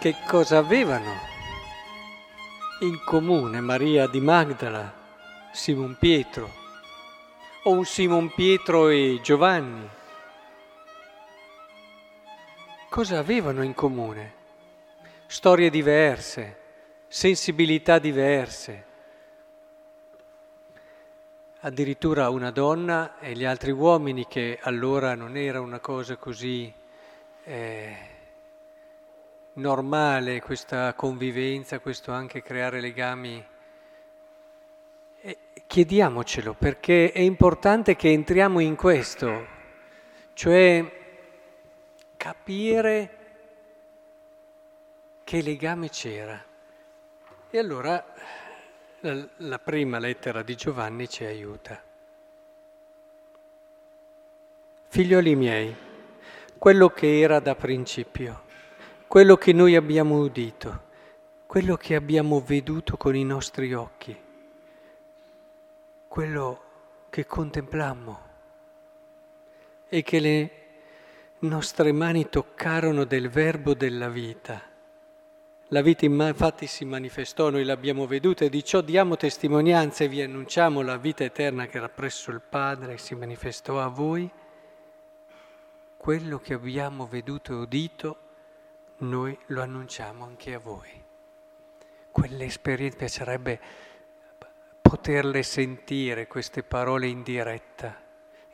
[0.00, 1.12] che cosa avevano
[2.80, 4.90] in comune Maria di Magdala,
[5.52, 6.50] Simon Pietro,
[7.64, 9.86] o un Simon Pietro e Giovanni?
[12.88, 14.32] Cosa avevano in comune?
[15.26, 16.56] Storie diverse,
[17.06, 18.84] sensibilità diverse.
[21.60, 26.72] Addirittura una donna e gli altri uomini che allora non era una cosa così
[27.44, 28.09] eh,
[29.60, 33.46] normale questa convivenza, questo anche creare legami.
[35.66, 39.46] Chiediamocelo perché è importante che entriamo in questo,
[40.32, 40.98] cioè
[42.16, 43.18] capire
[45.22, 46.42] che legame c'era.
[47.50, 48.04] E allora
[49.36, 51.80] la prima lettera di Giovanni ci aiuta.
[54.88, 55.76] Figlioli miei,
[56.58, 58.48] quello che era da principio
[59.10, 60.82] quello che noi abbiamo udito,
[61.46, 64.16] quello che abbiamo veduto con i nostri occhi,
[66.06, 66.62] quello
[67.10, 68.20] che contemplammo
[69.88, 70.50] e che le
[71.40, 74.62] nostre mani toccarono del verbo della vita.
[75.70, 80.22] La vita infatti si manifestò, noi l'abbiamo veduta e di ciò diamo testimonianza e vi
[80.22, 84.30] annunciamo la vita eterna che era presso il Padre e si manifestò a voi.
[85.96, 88.16] Quello che abbiamo veduto e udito
[89.00, 90.88] noi lo annunciamo anche a voi.
[92.10, 93.60] Quelle esperienze piacerebbe
[94.80, 97.96] poterle sentire, queste parole in diretta,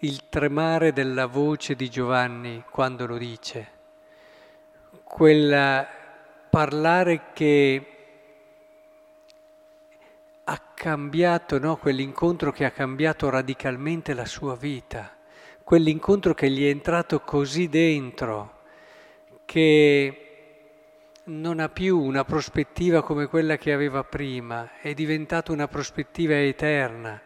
[0.00, 3.68] il tremare della voce di Giovanni quando lo dice,
[5.02, 5.86] quel
[6.50, 7.90] parlare che
[10.44, 11.76] ha cambiato, no?
[11.76, 15.16] quell'incontro che ha cambiato radicalmente la sua vita,
[15.64, 18.52] quell'incontro che gli è entrato così dentro
[19.46, 20.25] che
[21.28, 27.20] non ha più una prospettiva come quella che aveva prima, è diventata una prospettiva eterna,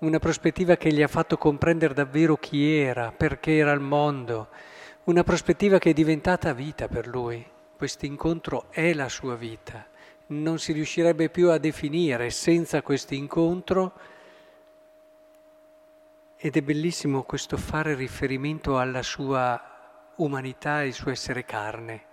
[0.00, 4.48] una prospettiva che gli ha fatto comprendere davvero chi era, perché era il mondo,
[5.04, 7.42] una prospettiva che è diventata vita per lui.
[7.76, 9.86] Questo incontro è la sua vita,
[10.28, 13.92] non si riuscirebbe più a definire senza questo incontro.
[16.36, 22.08] Ed è bellissimo questo fare riferimento alla sua umanità e il suo essere carne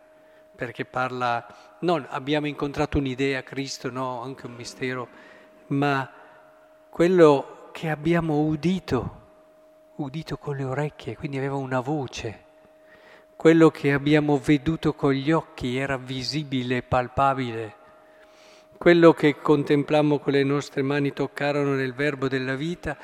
[0.57, 1.45] perché parla,
[1.81, 5.07] non abbiamo incontrato un'idea, Cristo, no, anche un mistero,
[5.67, 6.11] ma
[6.89, 9.21] quello che abbiamo udito,
[9.97, 12.45] udito con le orecchie, quindi aveva una voce,
[13.35, 17.75] quello che abbiamo veduto con gli occhi era visibile, palpabile,
[18.79, 22.97] quello che contemplammo con le nostre mani toccarono nel verbo della vita,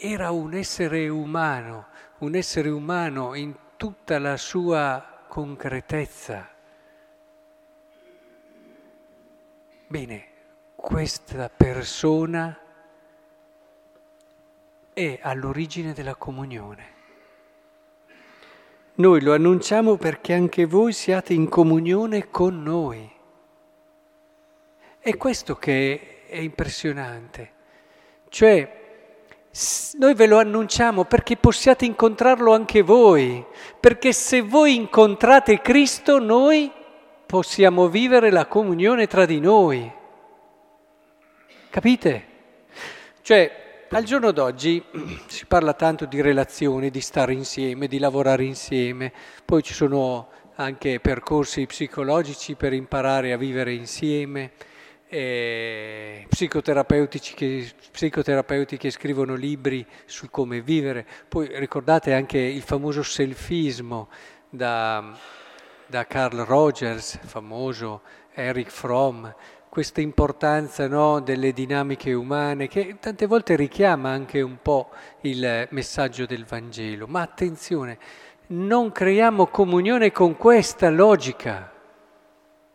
[0.00, 1.88] era un essere umano,
[2.20, 6.48] un essere umano in tutta la sua concretezza.
[9.86, 10.26] Bene,
[10.74, 12.58] questa persona
[14.92, 16.94] è all'origine della comunione.
[18.94, 23.10] Noi lo annunciamo perché anche voi siate in comunione con noi.
[24.98, 27.52] È questo che è impressionante.
[28.28, 28.85] Cioè,
[29.98, 33.44] noi ve lo annunciamo perché possiate incontrarlo anche voi,
[33.80, 36.70] perché se voi incontrate Cristo noi
[37.24, 39.90] possiamo vivere la comunione tra di noi.
[41.70, 42.24] Capite?
[43.22, 44.82] Cioè, al giorno d'oggi
[45.26, 49.12] si parla tanto di relazioni, di stare insieme, di lavorare insieme,
[49.44, 54.52] poi ci sono anche percorsi psicologici per imparare a vivere insieme
[55.08, 61.06] eh, psicoterapeutici che, psicoterapeuti che scrivono libri su come vivere.
[61.28, 64.08] Poi ricordate anche il famoso selfismo
[64.48, 65.16] da,
[65.86, 68.02] da Carl Rogers, famoso
[68.34, 69.26] Eric Fromm,
[69.68, 74.90] questa importanza no, delle dinamiche umane che tante volte richiama anche un po'
[75.22, 77.06] il messaggio del Vangelo.
[77.06, 77.98] Ma attenzione,
[78.48, 81.72] non creiamo comunione con questa logica.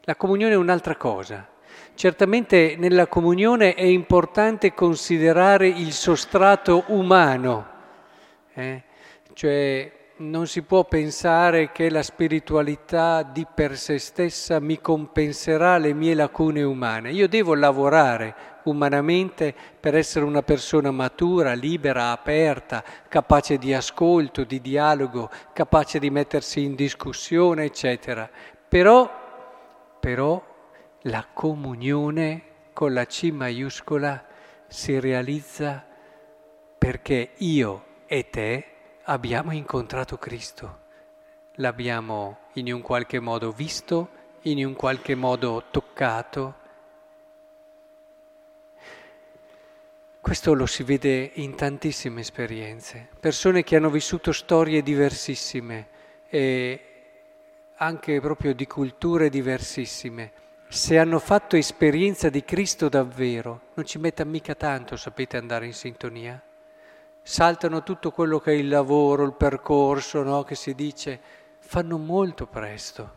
[0.02, 1.51] La comunione è un'altra cosa.
[1.94, 7.68] Certamente nella comunione è importante considerare il sostrato umano,
[8.54, 8.84] eh?
[9.34, 9.92] cioè
[10.22, 16.14] non si può pensare che la spiritualità di per sé stessa mi compenserà le mie
[16.14, 17.12] lacune umane.
[17.12, 24.62] Io devo lavorare umanamente per essere una persona matura, libera, aperta, capace di ascolto, di
[24.62, 28.30] dialogo, capace di mettersi in discussione, eccetera.
[28.68, 29.10] Però,
[30.00, 30.51] però
[31.06, 32.44] la comunione
[32.74, 34.24] con la C maiuscola
[34.68, 35.86] si realizza
[36.78, 38.66] perché io e te
[39.04, 40.80] abbiamo incontrato Cristo,
[41.56, 44.10] l'abbiamo in un qualche modo visto,
[44.42, 46.56] in un qualche modo toccato.
[50.20, 55.88] Questo lo si vede in tantissime esperienze, persone che hanno vissuto storie diversissime
[56.30, 56.86] e
[57.76, 60.32] anche proprio di culture diversissime.
[60.74, 65.74] Se hanno fatto esperienza di Cristo davvero, non ci metta mica tanto, sapete, andare in
[65.74, 66.42] sintonia.
[67.22, 70.44] Saltano tutto quello che è il lavoro, il percorso, no?
[70.44, 71.20] che si dice,
[71.60, 73.12] fanno molto presto.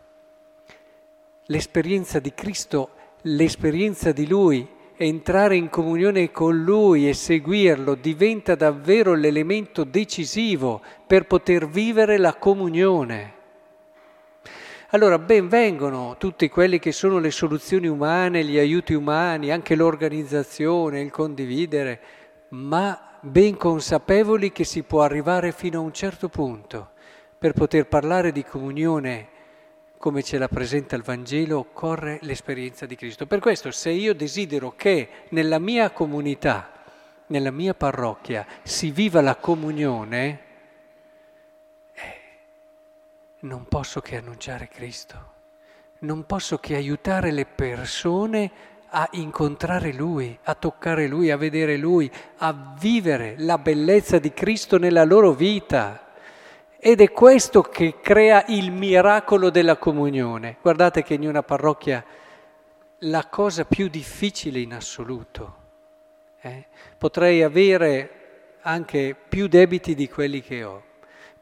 [1.44, 2.90] L'esperienza di Cristo,
[3.20, 11.28] l'esperienza di Lui, entrare in comunione con Lui e seguirlo diventa davvero l'elemento decisivo per
[11.28, 13.33] poter vivere la comunione.
[14.90, 21.00] Allora ben vengono tutti quelli che sono le soluzioni umane, gli aiuti umani, anche l'organizzazione,
[21.00, 22.00] il condividere,
[22.50, 26.90] ma ben consapevoli che si può arrivare fino a un certo punto.
[27.38, 29.28] Per poter parlare di comunione
[30.04, 33.26] come ce la presenta il Vangelo, occorre l'esperienza di Cristo.
[33.26, 36.70] Per questo, se io desidero che nella mia comunità,
[37.28, 40.40] nella mia parrocchia, si viva la comunione,
[41.94, 42.20] eh,
[43.44, 45.32] non posso che annunciare Cristo,
[46.00, 48.50] non posso che aiutare le persone
[48.88, 54.78] a incontrare Lui, a toccare Lui, a vedere Lui, a vivere la bellezza di Cristo
[54.78, 56.12] nella loro vita.
[56.78, 60.58] Ed è questo che crea il miracolo della comunione.
[60.60, 62.04] Guardate che in una parrocchia
[62.98, 65.56] la cosa più difficile in assoluto,
[66.40, 66.66] eh?
[66.96, 70.82] potrei avere anche più debiti di quelli che ho,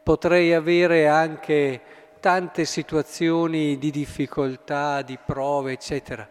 [0.03, 1.81] potrei avere anche
[2.19, 6.27] tante situazioni di difficoltà, di prove, eccetera,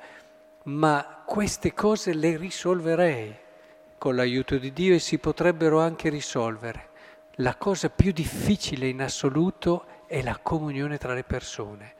[0.64, 3.34] ma queste cose le risolverei
[3.98, 6.90] con l'aiuto di Dio e si potrebbero anche risolvere
[7.36, 11.94] la cosa più difficile in assoluto è la comunione tra le persone.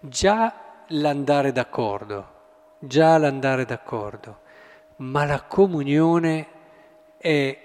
[0.00, 2.32] Già l'andare d'accordo,
[2.78, 4.40] già l'andare d'accordo,
[4.96, 6.46] ma la comunione
[7.18, 7.58] è,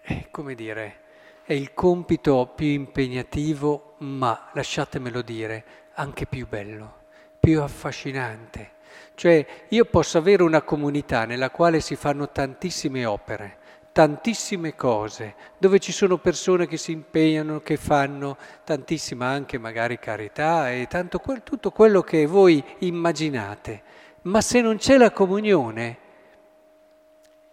[0.00, 1.00] è, come dire,
[1.44, 5.64] è il compito più impegnativo, ma lasciatemelo dire,
[5.94, 7.02] anche più bello,
[7.38, 8.72] più affascinante.
[9.14, 13.58] Cioè io posso avere una comunità nella quale si fanno tantissime opere,
[13.92, 20.72] tantissime cose, dove ci sono persone che si impegnano, che fanno tantissima anche magari carità
[20.72, 23.82] e tanto quel, tutto quello che voi immaginate.
[24.22, 25.98] Ma se non c'è la comunione,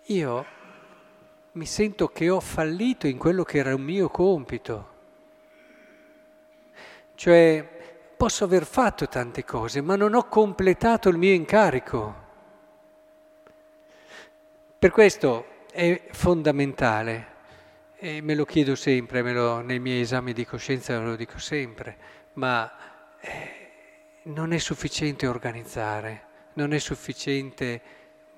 [0.06, 0.46] io
[1.54, 4.90] mi sento che ho fallito in quello che era un mio compito.
[7.16, 7.68] Cioè,
[8.16, 12.16] posso aver fatto tante cose, ma non ho completato il mio incarico.
[14.80, 17.28] Per questo è fondamentale
[17.98, 21.98] e me lo chiedo sempre, lo, nei miei esami di coscienza lo dico sempre,
[22.34, 22.72] ma
[23.20, 23.72] eh,
[24.24, 27.82] non è sufficiente organizzare, non è sufficiente,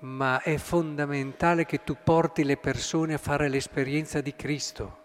[0.04, 4.98] ma è fondamentale che tu porti le persone a fare l'esperienza di Cristo,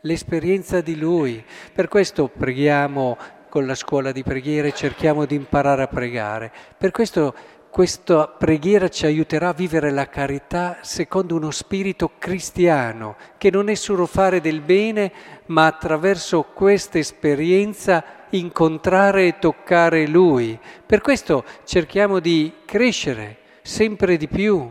[0.00, 1.44] l'esperienza di Lui.
[1.72, 3.18] Per questo preghiamo
[3.50, 6.50] con la scuola di preghiere, cerchiamo di imparare a pregare.
[6.76, 7.34] Per questo
[7.68, 13.74] questa preghiera ci aiuterà a vivere la carità secondo uno spirito cristiano, che non è
[13.74, 15.12] solo fare del bene,
[15.46, 20.58] ma attraverso questa esperienza incontrare e toccare Lui.
[20.86, 24.70] Per questo cerchiamo di crescere sempre di più.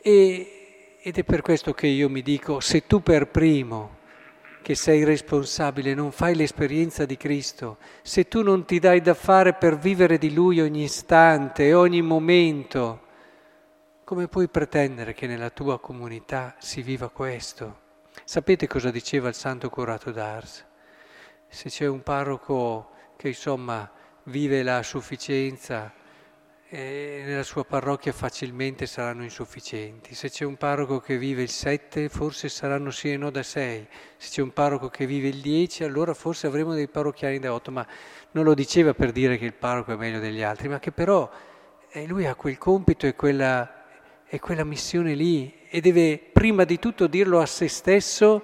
[0.00, 3.96] E, ed è per questo che io mi dico, se tu per primo
[4.62, 9.54] che sei responsabile, non fai l'esperienza di Cristo, se tu non ti dai da fare
[9.54, 13.06] per vivere di Lui ogni istante ogni momento,
[14.04, 17.86] come puoi pretendere che nella tua comunità si viva questo?
[18.24, 20.66] Sapete cosa diceva il santo curato d'Ars?
[21.48, 23.90] Se c'è un parroco che insomma
[24.24, 25.92] vive la sufficienza,
[26.70, 30.14] e nella sua parrocchia facilmente saranno insufficienti.
[30.14, 33.86] Se c'è un parroco che vive il 7, forse saranno sì e no da 6.
[34.18, 37.70] Se c'è un parroco che vive il 10, allora forse avremo dei parrocchiani da 8.
[37.70, 37.86] Ma
[38.32, 41.30] non lo diceva per dire che il parroco è meglio degli altri, ma che però
[41.90, 43.84] eh, lui ha quel compito e quella,
[44.26, 48.42] e quella missione lì e deve prima di tutto dirlo a se stesso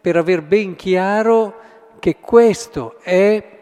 [0.00, 1.60] per aver ben chiaro
[2.00, 3.58] che questo è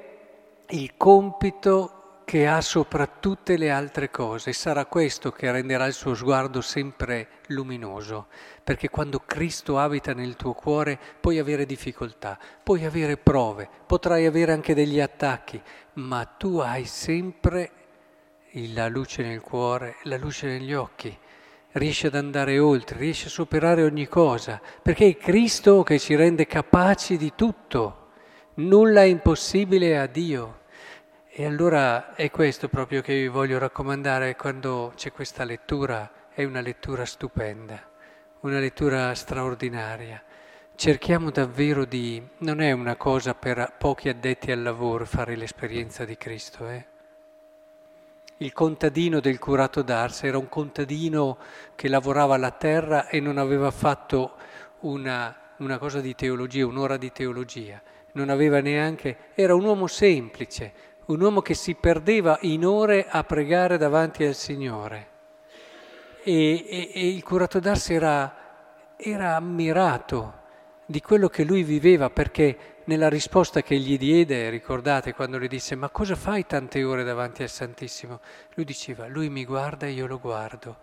[0.70, 1.97] il compito
[2.28, 4.52] che ha sopra tutte le altre cose.
[4.52, 8.26] Sarà questo che renderà il suo sguardo sempre luminoso,
[8.62, 14.52] perché quando Cristo abita nel tuo cuore puoi avere difficoltà, puoi avere prove, potrai avere
[14.52, 15.58] anche degli attacchi,
[15.94, 17.70] ma tu hai sempre
[18.74, 21.16] la luce nel cuore, la luce negli occhi.
[21.72, 26.46] Riesci ad andare oltre, riesci a superare ogni cosa, perché è Cristo che ci rende
[26.46, 28.08] capaci di tutto.
[28.56, 30.57] Nulla è impossibile a Dio.
[31.40, 36.60] E allora è questo proprio che vi voglio raccomandare quando c'è questa lettura, è una
[36.60, 37.80] lettura stupenda,
[38.40, 40.20] una lettura straordinaria.
[40.74, 42.20] Cerchiamo davvero di...
[42.38, 46.84] non è una cosa per pochi addetti al lavoro fare l'esperienza di Cristo, eh?
[48.38, 51.38] Il contadino del curato d'Ars era un contadino
[51.76, 54.34] che lavorava la terra e non aveva fatto
[54.80, 57.80] una, una cosa di teologia, un'ora di teologia.
[58.14, 59.16] Non aveva neanche...
[59.34, 64.34] era un uomo semplice, un uomo che si perdeva in ore a pregare davanti al
[64.34, 65.06] Signore.
[66.22, 68.34] E, e, e il curato d'Ars era,
[68.96, 70.34] era ammirato
[70.84, 75.74] di quello che lui viveva perché nella risposta che gli diede, ricordate quando gli disse
[75.74, 78.20] ma cosa fai tante ore davanti al Santissimo?
[78.54, 80.76] Lui diceva, lui mi guarda e io lo guardo.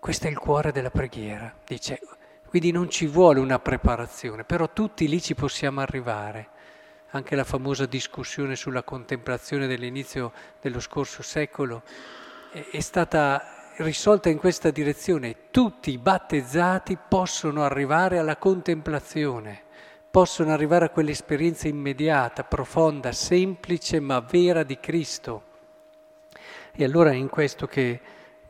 [0.00, 2.00] Questo è il cuore della preghiera, dice.
[2.48, 6.48] Quindi non ci vuole una preparazione, però tutti lì ci possiamo arrivare.
[7.10, 11.82] Anche la famosa discussione sulla contemplazione dell'inizio dello scorso secolo
[12.52, 15.36] è stata risolta in questa direzione.
[15.50, 19.68] Tutti i battezzati possono arrivare alla contemplazione
[20.10, 25.42] possono arrivare a quell'esperienza immediata, profonda, semplice ma vera di Cristo.
[26.72, 28.00] E allora è in questo che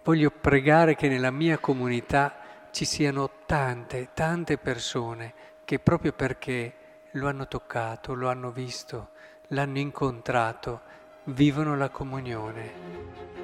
[0.02, 2.34] voglio pregare che nella mia comunità
[2.70, 6.72] ci siano tante, tante persone che proprio perché
[7.12, 9.10] lo hanno toccato, lo hanno visto,
[9.48, 10.82] l'hanno incontrato,
[11.24, 13.39] vivono la comunione.